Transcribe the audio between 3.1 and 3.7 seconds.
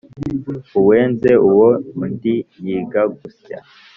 gusya.